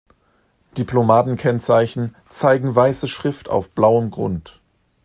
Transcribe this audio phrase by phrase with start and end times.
[0.79, 4.59] Diplomatenkennzeichen zeigen weiße Schrift auf blauem Grund.